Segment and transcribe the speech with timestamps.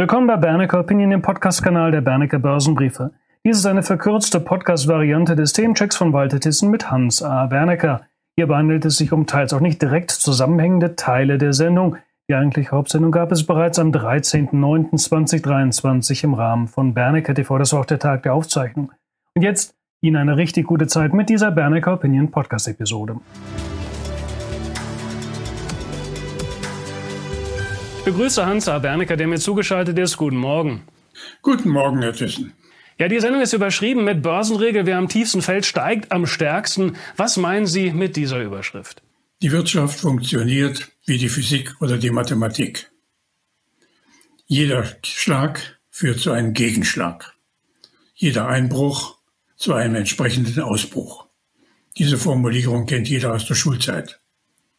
[0.00, 3.10] Willkommen bei Bernecker Opinion, dem Podcast-Kanal der Bernecker Börsenbriefe.
[3.44, 7.44] Dies ist eine verkürzte Podcast-Variante des Themenchecks von Walter Tissen mit Hans A.
[7.44, 8.06] Bernecker.
[8.34, 11.98] Hierbei handelt es sich um teils auch nicht direkt zusammenhängende Teile der Sendung.
[12.30, 17.58] Die eigentliche Hauptsendung gab es bereits am 13.09.2023 im Rahmen von Bernecker TV.
[17.58, 18.92] Das war auch der Tag der Aufzeichnung.
[19.34, 23.16] Und jetzt Ihnen eine richtig gute Zeit mit dieser Bernecker Opinion Podcast-Episode.
[28.10, 28.80] Begrüße Hans A.
[28.80, 30.16] Bernecker, der mir zugeschaltet ist.
[30.16, 30.82] Guten Morgen.
[31.42, 32.52] Guten Morgen, Herr Thyssen.
[32.98, 36.96] Ja, die Sendung ist überschrieben mit Börsenregel, wer am tiefsten fällt, steigt am stärksten.
[37.16, 39.02] Was meinen Sie mit dieser Überschrift?
[39.42, 42.90] Die Wirtschaft funktioniert wie die Physik oder die Mathematik.
[44.46, 47.34] Jeder Schlag führt zu einem Gegenschlag.
[48.14, 49.18] Jeder Einbruch
[49.56, 51.26] zu einem entsprechenden Ausbruch.
[51.96, 54.20] Diese Formulierung kennt jeder aus der Schulzeit.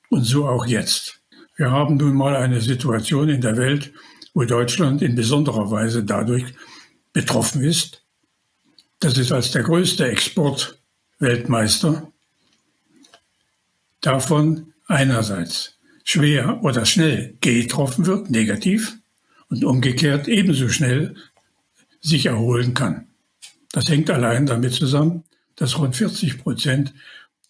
[0.10, 1.21] Und so auch jetzt.
[1.56, 3.92] Wir haben nun mal eine Situation in der Welt,
[4.34, 6.46] wo Deutschland in besonderer Weise dadurch
[7.14, 8.04] betroffen ist,
[9.00, 12.12] dass es als der größte Exportweltmeister
[14.00, 18.98] davon einerseits schwer oder schnell getroffen wird, negativ,
[19.50, 21.16] und umgekehrt ebenso schnell
[22.00, 23.08] sich erholen kann.
[23.72, 25.24] Das hängt allein damit zusammen,
[25.56, 26.94] dass rund 40 Prozent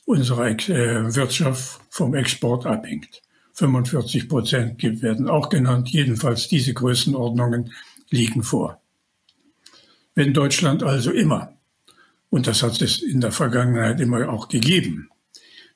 [0.06, 3.22] unserer äh, Wirtschaft vom Export abhängt.
[3.54, 5.90] 45 Prozent werden auch genannt.
[5.90, 7.72] Jedenfalls diese Größenordnungen
[8.10, 8.82] liegen vor.
[10.16, 11.54] Wenn Deutschland also immer,
[12.30, 15.10] und das hat es in der Vergangenheit immer auch gegeben,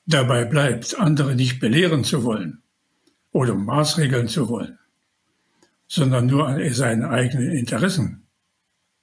[0.06, 2.62] dabei bleibt, andere nicht belehren zu wollen
[3.32, 4.78] oder maßregeln zu wollen,
[5.88, 8.28] sondern nur an seine eigenen Interessen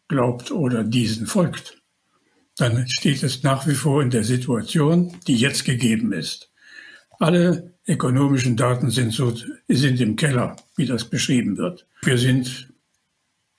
[0.09, 1.83] glaubt oder diesen folgt,
[2.57, 6.52] dann steht es nach wie vor in der Situation, die jetzt gegeben ist.
[7.23, 9.33] Alle ökonomischen Daten sind, so,
[9.69, 11.87] sind im Keller, wie das beschrieben wird.
[12.03, 12.75] Wir sind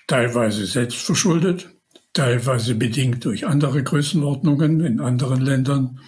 [0.05, 1.69] teilweise selbst verschuldet,
[2.11, 6.01] teilweise bedingt durch andere Größenordnungen in anderen Ländern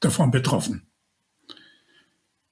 [0.00, 0.82] davon betroffen.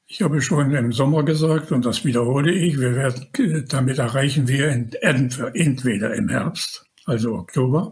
[0.07, 4.69] Ich habe schon im Sommer gesagt, und das wiederhole ich, wir werden, damit erreichen wir
[4.71, 7.91] entweder im Herbst, also Oktober,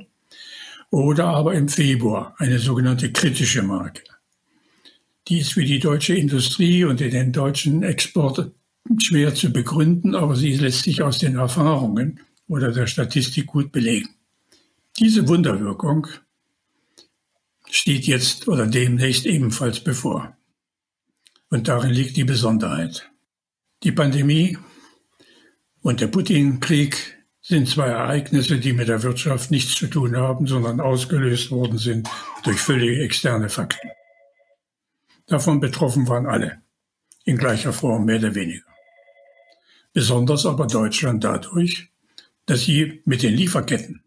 [0.88, 4.13] oder aber im Februar eine sogenannte kritische Marke.
[5.28, 8.52] Die ist für die deutsche Industrie und den deutschen Export
[8.98, 14.10] schwer zu begründen, aber sie lässt sich aus den Erfahrungen oder der Statistik gut belegen.
[14.98, 16.06] Diese Wunderwirkung
[17.70, 20.36] steht jetzt oder demnächst ebenfalls bevor.
[21.48, 23.10] Und darin liegt die Besonderheit.
[23.82, 24.58] Die Pandemie
[25.80, 30.80] und der Putin-Krieg sind zwei Ereignisse, die mit der Wirtschaft nichts zu tun haben, sondern
[30.80, 32.08] ausgelöst worden sind
[32.42, 33.90] durch völlig externe Fakten.
[35.34, 36.62] Davon betroffen waren alle,
[37.24, 38.62] in gleicher Form mehr oder weniger.
[39.92, 41.88] Besonders aber Deutschland dadurch,
[42.46, 44.04] dass sie mit den Lieferketten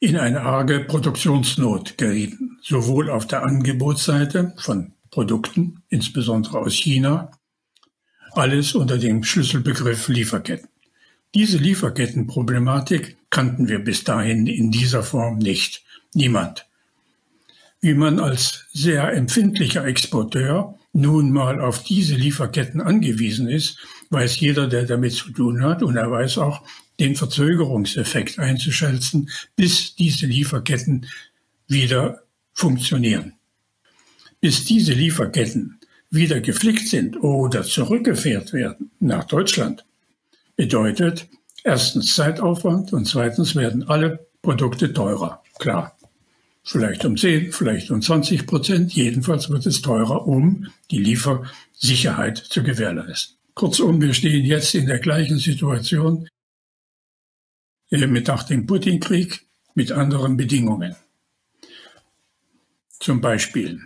[0.00, 7.30] in eine arge Produktionsnot gerieten, sowohl auf der Angebotsseite von Produkten, insbesondere aus China,
[8.32, 10.70] alles unter dem Schlüsselbegriff Lieferketten.
[11.36, 15.84] Diese Lieferkettenproblematik kannten wir bis dahin in dieser Form nicht.
[16.14, 16.66] Niemand
[17.80, 23.78] wie man als sehr empfindlicher Exporteur nun mal auf diese Lieferketten angewiesen ist,
[24.10, 26.62] weiß jeder, der damit zu tun hat, und er weiß auch
[26.98, 31.06] den Verzögerungseffekt einzuschätzen, bis diese Lieferketten
[31.68, 33.34] wieder funktionieren.
[34.40, 35.78] Bis diese Lieferketten
[36.10, 39.84] wieder geflickt sind oder zurückgeführt werden nach Deutschland,
[40.56, 41.28] bedeutet
[41.62, 45.42] erstens Zeitaufwand und zweitens werden alle Produkte teurer.
[45.58, 45.96] Klar.
[46.70, 48.92] Vielleicht um 10, vielleicht um 20 Prozent.
[48.92, 53.36] Jedenfalls wird es teurer, um die Liefersicherheit zu gewährleisten.
[53.54, 56.28] Kurzum, wir stehen jetzt in der gleichen Situation
[57.90, 60.94] äh, mit nach dem Putin-Krieg mit anderen Bedingungen.
[63.00, 63.80] Zum Beispiel,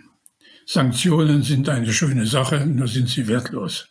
[0.67, 3.87] Sanktionen sind eine schöne Sache, nur sind sie wertlos.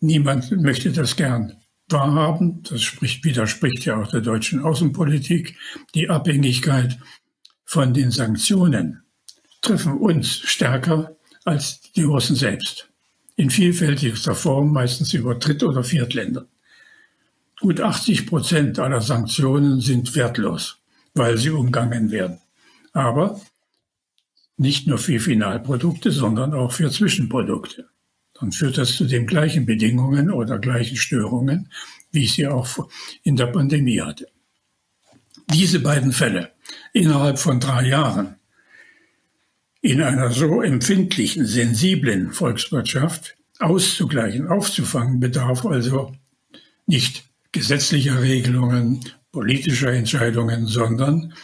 [0.00, 1.60] Niemand möchte das gern
[1.92, 2.62] wahrhaben.
[2.64, 5.56] Das spricht, widerspricht ja auch der deutschen Außenpolitik.
[5.94, 6.98] Die Abhängigkeit
[7.70, 9.02] von den Sanktionen
[9.62, 12.88] treffen uns stärker als die Russen selbst.
[13.36, 16.46] In vielfältigster Form, meistens über Dritt- oder Viertländer.
[17.60, 20.78] Gut 80 Prozent aller Sanktionen sind wertlos,
[21.14, 22.40] weil sie umgangen werden.
[22.92, 23.40] Aber
[24.56, 27.88] nicht nur für Finalprodukte, sondern auch für Zwischenprodukte
[28.40, 31.70] dann führt das zu den gleichen Bedingungen oder gleichen Störungen,
[32.10, 32.88] wie ich sie auch
[33.22, 34.28] in der Pandemie hatte.
[35.52, 36.52] Diese beiden Fälle
[36.92, 38.36] innerhalb von drei Jahren
[39.80, 46.14] in einer so empfindlichen, sensiblen Volkswirtschaft auszugleichen, aufzufangen, bedarf also
[46.86, 49.00] nicht gesetzlicher Regelungen,
[49.32, 51.34] politischer Entscheidungen, sondern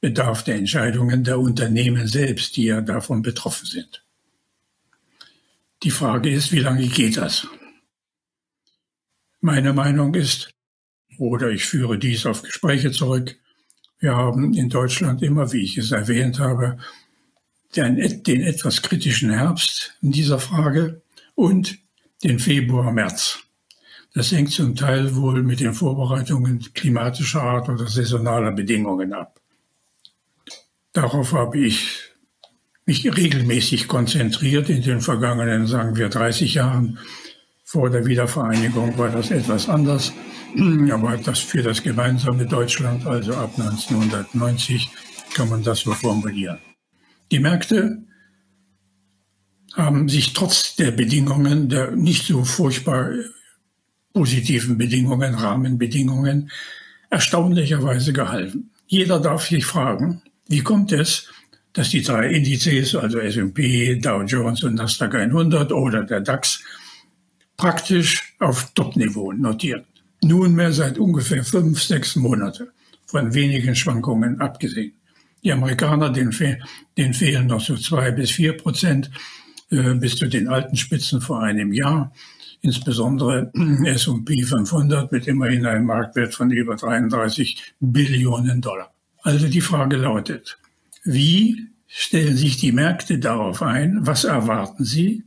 [0.00, 4.04] bedarf der Entscheidungen der Unternehmen selbst, die ja davon betroffen sind.
[5.82, 7.46] Die Frage ist, wie lange geht das?
[9.40, 10.50] Meine Meinung ist,
[11.18, 13.36] oder ich führe dies auf Gespräche zurück,
[13.98, 16.78] wir haben in Deutschland immer, wie ich es erwähnt habe,
[17.74, 21.02] den, den etwas kritischen Herbst in dieser Frage
[21.34, 21.78] und
[22.22, 23.40] den Februar, März.
[24.14, 29.40] Das hängt zum Teil wohl mit den Vorbereitungen klimatischer Art oder saisonaler Bedingungen ab.
[30.92, 32.12] Darauf habe ich
[32.86, 36.98] mich regelmäßig konzentriert in den vergangenen, sagen wir, 30 Jahren.
[37.68, 40.12] Vor der Wiedervereinigung war das etwas anders,
[40.92, 44.88] aber das für das gemeinsame Deutschland, also ab 1990,
[45.34, 46.58] kann man das so formulieren.
[47.32, 48.04] Die Märkte
[49.74, 53.10] haben sich trotz der Bedingungen, der nicht so furchtbar
[54.14, 56.52] positiven Bedingungen, Rahmenbedingungen,
[57.10, 58.70] erstaunlicherweise gehalten.
[58.86, 61.26] Jeder darf sich fragen, wie kommt es,
[61.72, 66.62] dass die drei Indizes, also S&P, Dow Jones und Nasdaq 100 oder der DAX,
[67.56, 69.84] praktisch auf Top-Niveau notieren.
[70.22, 72.68] Nunmehr seit ungefähr fünf, sechs Monaten,
[73.06, 74.92] von wenigen Schwankungen abgesehen.
[75.44, 76.58] Die Amerikaner, denen, fe
[76.96, 79.10] denen fehlen noch so zwei bis vier Prozent
[79.70, 82.12] äh, bis zu den alten Spitzen vor einem Jahr.
[82.62, 83.52] Insbesondere
[83.84, 88.92] S&P 500 mit immerhin einem Marktwert von über 33 Billionen Dollar.
[89.22, 90.58] Also die Frage lautet,
[91.04, 93.98] wie stellen sich die Märkte darauf ein?
[94.00, 95.22] Was erwarten sie?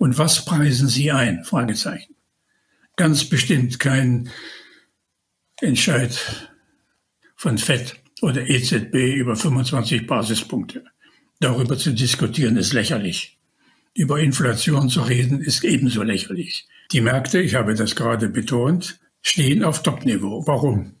[0.00, 1.44] Und was preisen sie ein?
[1.44, 2.14] Fragezeichen.
[2.96, 4.30] Ganz bestimmt kein
[5.60, 6.48] Entscheid
[7.36, 10.84] von FED oder EZB über 25 Basispunkte.
[11.38, 13.38] Darüber zu diskutieren ist lächerlich.
[13.92, 16.66] Über Inflation zu reden ist ebenso lächerlich.
[16.92, 20.46] Die Märkte, ich habe das gerade betont, stehen auf Topniveau.
[20.46, 20.94] Warum?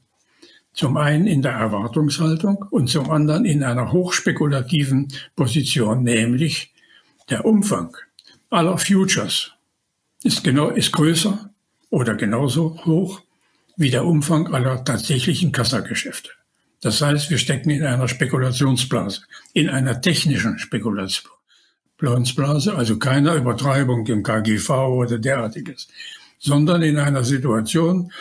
[0.74, 6.74] Zum einen in der Erwartungshaltung und zum anderen in einer hochspekulativen Position, nämlich
[7.30, 7.96] der Umfang
[8.50, 9.52] aller Futures
[10.22, 11.50] ist, genau, ist größer
[11.88, 13.22] oder genauso hoch
[13.76, 16.28] wie der Umfang aller tatsächlichen Kassageschäfte.
[16.82, 24.22] Das heißt, wir stecken in einer Spekulationsblase, in einer technischen Spekulationsblase, also keiner Übertreibung im
[24.22, 25.88] KGV oder derartiges,
[26.38, 28.12] sondern in einer Situation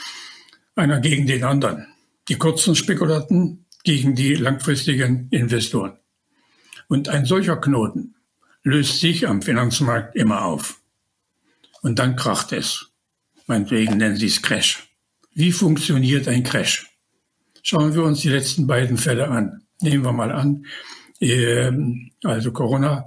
[0.75, 1.87] einer gegen den anderen
[2.29, 5.97] die kurzen Spekulanten gegen die langfristigen Investoren.
[6.87, 8.15] Und ein solcher Knoten
[8.63, 10.79] löst sich am Finanzmarkt immer auf.
[11.81, 12.87] Und dann kracht es.
[13.47, 14.89] Meinetwegen nennen Sie es Crash.
[15.33, 16.87] Wie funktioniert ein Crash?
[17.63, 19.63] Schauen wir uns die letzten beiden Fälle an.
[19.81, 20.65] Nehmen wir mal an,
[21.19, 21.71] äh,
[22.23, 23.05] also Corona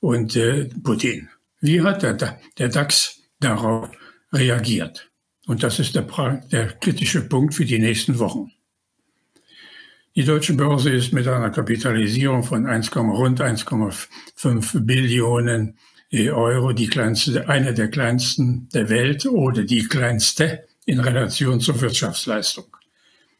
[0.00, 1.28] und äh, Putin.
[1.60, 2.14] Wie hat der,
[2.58, 3.90] der DAX darauf
[4.32, 5.10] reagiert?
[5.46, 6.06] Und das ist der,
[6.50, 8.53] der kritische Punkt für die nächsten Wochen.
[10.16, 15.76] Die deutsche Börse ist mit einer Kapitalisierung von 1, rund 1,5 Billionen
[16.12, 22.76] Euro die kleinste, eine der kleinsten der Welt oder die kleinste in Relation zur Wirtschaftsleistung.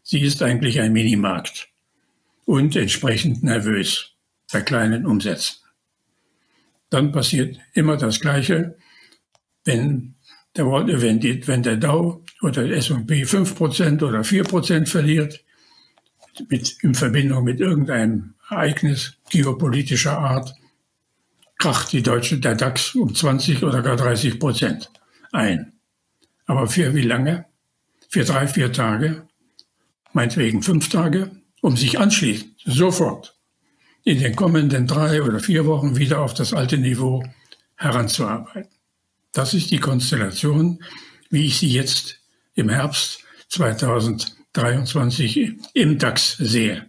[0.03, 1.69] Sie ist eigentlich ein Minimarkt
[2.45, 4.11] und entsprechend nervös
[4.53, 5.59] bei kleinen Umsätzen.
[6.91, 8.77] Dann passiert immer das Gleiche,
[9.65, 10.17] wenn
[10.57, 15.45] der, wenn, die, wenn der Dow oder der S&P 5% oder 4% verliert,
[16.49, 20.55] mit, in Verbindung mit irgendeinem Ereignis geopolitischer Art
[21.59, 24.91] kracht die deutsche, der DAX um 20 oder gar 30 Prozent
[25.33, 25.73] ein.
[26.47, 27.47] Aber für wie lange?
[28.09, 29.27] Für drei, vier Tage,
[30.13, 31.31] meinetwegen fünf Tage,
[31.63, 33.37] um sich anschließend sofort
[34.05, 37.25] in den kommenden drei oder vier Wochen wieder auf das alte Niveau
[37.77, 38.71] heranzuarbeiten.
[39.33, 40.83] Das ist die Konstellation,
[41.31, 42.21] wie ich sie jetzt
[42.55, 46.89] im Herbst 2000 23 im DAX sehe.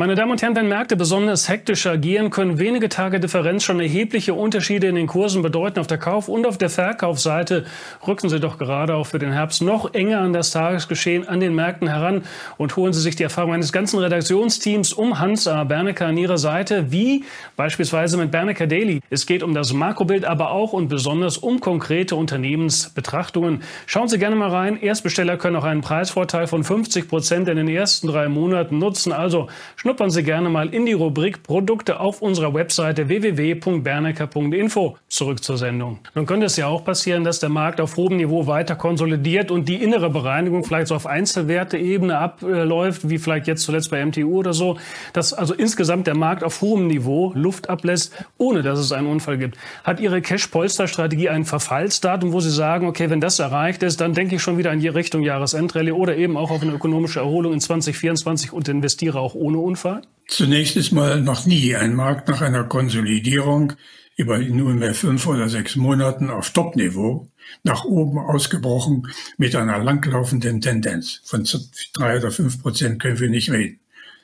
[0.00, 4.32] Meine Damen und Herren, wenn Märkte besonders hektisch agieren, können wenige Tage Differenz schon erhebliche
[4.32, 5.80] Unterschiede in den Kursen bedeuten.
[5.80, 7.64] Auf der Kauf- und auf der Verkaufsseite
[8.06, 11.52] rücken Sie doch gerade auch für den Herbst noch enger an das Tagesgeschehen an den
[11.52, 12.22] Märkten heran
[12.58, 15.64] und holen Sie sich die Erfahrung eines ganzen Redaktionsteams um Hans A.
[15.64, 17.24] Bernecker an Ihrer Seite, wie
[17.56, 19.00] beispielsweise mit Bernecker Daily.
[19.10, 23.64] Es geht um das Makrobild, aber auch und besonders um konkrete Unternehmensbetrachtungen.
[23.86, 24.80] Schauen Sie gerne mal rein.
[24.80, 29.12] Erstbesteller können auch einen Preisvorteil von 50 Prozent in den ersten drei Monaten nutzen.
[29.12, 29.48] Also
[29.88, 34.98] schnuppern Sie gerne mal in die Rubrik Produkte auf unserer Webseite www.bernecker.info.
[35.08, 36.00] Zurück zur Sendung.
[36.14, 39.66] Nun könnte es ja auch passieren, dass der Markt auf hohem Niveau weiter konsolidiert und
[39.66, 44.52] die innere Bereinigung vielleicht so auf Einzelwerteebene abläuft, wie vielleicht jetzt zuletzt bei MTU oder
[44.52, 44.76] so,
[45.14, 49.38] dass also insgesamt der Markt auf hohem Niveau Luft ablässt, ohne dass es einen Unfall
[49.38, 49.56] gibt.
[49.84, 54.36] Hat Ihre Cash-Polster-Strategie ein Verfallsdatum, wo Sie sagen, okay, wenn das erreicht ist, dann denke
[54.36, 57.60] ich schon wieder in die Richtung Jahresendrallye oder eben auch auf eine ökonomische Erholung in
[57.60, 59.77] 2024 und investiere auch ohne Unfall?
[60.26, 63.72] Zunächst ist mal noch nie ein Markt nach einer Konsolidierung
[64.16, 67.30] über nunmehr fünf oder sechs Monaten auf Topniveau
[67.62, 69.06] nach oben ausgebrochen
[69.36, 71.22] mit einer langlaufenden Tendenz.
[71.24, 71.48] Von
[71.94, 73.80] drei oder fünf Prozent können wir nicht reden.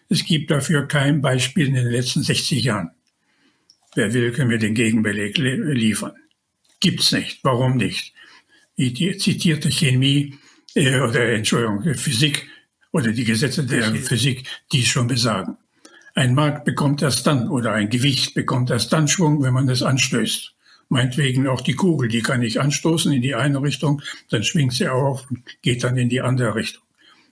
[0.09, 2.91] Es gibt dafür kein Beispiel in den letzten 60 Jahren.
[3.95, 6.13] Wer will, können wir den Gegenbeleg liefern.
[6.81, 7.39] Gibt's nicht.
[7.43, 8.13] Warum nicht?
[8.77, 10.35] Die zitierte Chemie
[10.75, 12.49] äh, oder Entschuldigung, Physik
[12.95, 15.57] oder die Gesetze der Physik, die es schon besagen.
[16.15, 19.83] Ein Markt bekommt erst dann oder ein Gewicht bekommt erst dann Schwung, wenn man es
[19.83, 20.55] anstößt.
[20.91, 24.87] Meinetwegen auch die Kugel, die kann ich anstoßen in die eine Richtung, dann schwingt sie
[24.87, 26.85] auf und geht dann in die andere Richtung.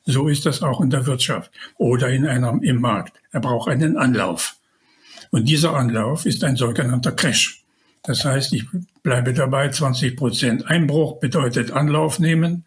[0.05, 3.21] So ist das auch in der Wirtschaft oder in einem, im Markt.
[3.31, 4.57] Er braucht einen Anlauf.
[5.31, 7.63] Und dieser Anlauf ist ein sogenannter Crash.
[8.03, 8.65] Das heißt, ich
[9.05, 12.65] bleibe dabei, 20 Prozent Einbruch bedeutet Anlauf nehmen.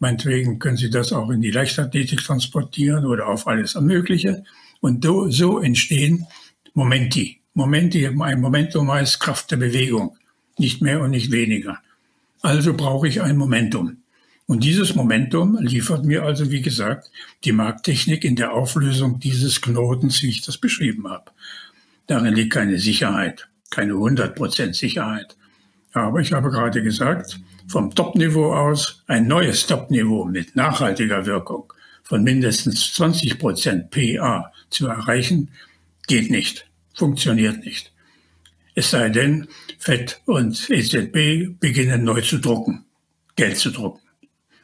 [0.00, 4.42] Meinetwegen können Sie das auch in die Leichtathletik transportieren oder auf alles Mögliche.
[4.80, 6.26] Und so entstehen
[6.74, 7.40] Momenti.
[7.54, 10.16] Momenti, ein Momentum heißt Kraft der Bewegung.
[10.58, 11.78] Nicht mehr und nicht weniger.
[12.40, 13.98] Also brauche ich ein Momentum.
[14.46, 17.10] Und dieses Momentum liefert mir also, wie gesagt,
[17.44, 21.30] die Markttechnik in der Auflösung dieses Knotens, wie ich das beschrieben habe.
[22.06, 25.36] Darin liegt keine Sicherheit, keine 100% Sicherheit.
[25.92, 32.22] Aber ich habe gerade gesagt, vom Topniveau aus ein neues Topniveau mit nachhaltiger Wirkung von
[32.22, 35.50] mindestens 20% PA zu erreichen,
[36.06, 37.92] geht nicht, funktioniert nicht.
[38.74, 42.84] Es sei denn, FED und EZB beginnen neu zu drucken,
[43.36, 44.02] Geld zu drucken.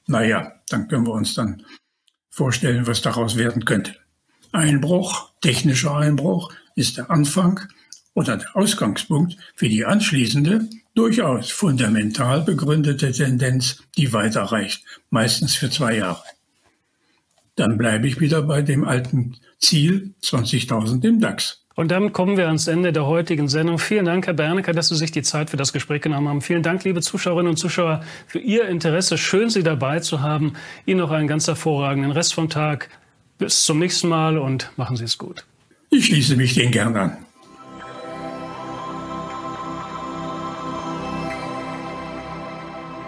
[0.06, 1.62] Naja, dann können wir uns dann
[2.30, 3.95] vorstellen, was daraus werden könnte.
[4.52, 7.61] Einbruch, technischer Einbruch, ist der Anfang
[8.16, 15.99] oder der Ausgangspunkt für die anschließende, durchaus fundamental begründete Tendenz, die weiterreicht, meistens für zwei
[15.99, 16.23] Jahre.
[17.56, 21.62] Dann bleibe ich wieder bei dem alten Ziel 20.000 im DAX.
[21.75, 23.78] Und damit kommen wir ans Ende der heutigen Sendung.
[23.78, 26.40] Vielen Dank, Herr Bernecker, dass Sie sich die Zeit für das Gespräch genommen haben.
[26.40, 29.18] Vielen Dank, liebe Zuschauerinnen und Zuschauer, für Ihr Interesse.
[29.18, 30.54] Schön, Sie dabei zu haben.
[30.87, 32.88] Ihnen noch einen ganz hervorragenden Rest vom Tag.
[33.37, 35.44] Bis zum nächsten Mal und machen Sie es gut.
[35.90, 37.25] Ich schließe mich den gern an.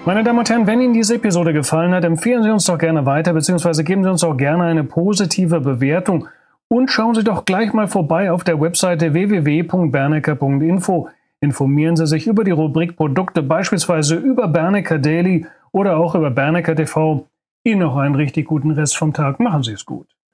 [0.09, 3.05] Meine Damen und Herren, wenn Ihnen diese Episode gefallen hat, empfehlen Sie uns doch gerne
[3.05, 6.29] weiter, beziehungsweise geben Sie uns auch gerne eine positive Bewertung.
[6.69, 11.11] Und schauen Sie doch gleich mal vorbei auf der Webseite www.bernecker.info.
[11.41, 16.75] Informieren Sie sich über die Rubrik Produkte, beispielsweise über Bernecker Daily oder auch über Bernecker
[16.75, 17.27] TV.
[17.65, 19.41] Ihnen noch einen richtig guten Rest vom Tag.
[19.41, 20.07] Machen Sie es gut.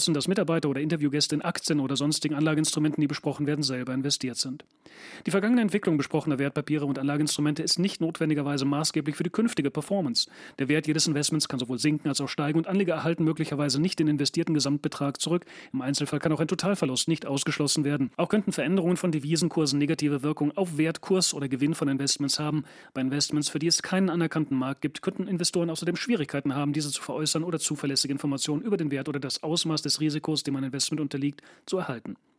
[0.00, 4.38] ausgeschlossen, dass Mitarbeiter oder Interviewgäste in Aktien oder sonstigen Anlageinstrumenten, die besprochen werden, selber investiert
[4.38, 4.64] sind.
[5.26, 10.30] Die vergangene Entwicklung besprochener Wertpapiere und Anlageinstrumente ist nicht notwendigerweise maßgeblich für die künftige Performance.
[10.58, 13.98] Der Wert jedes Investments kann sowohl sinken als auch steigen und Anleger erhalten möglicherweise nicht
[13.98, 15.44] den investierten Gesamtbetrag zurück.
[15.72, 18.10] Im Einzelfall kann auch ein Totalverlust nicht ausgeschlossen werden.
[18.16, 22.64] Auch könnten Veränderungen von Devisenkursen negative Wirkung auf Wert, Kurs oder Gewinn von Investments haben.
[22.94, 26.90] Bei Investments, für die es keinen anerkannten Markt gibt, könnten Investoren außerdem Schwierigkeiten haben, diese
[26.90, 30.64] zu veräußern oder zuverlässige Informationen über den Wert oder das Ausmaß des Risikos, dem ein
[30.64, 32.16] Investment unterliegt, zu erhalten.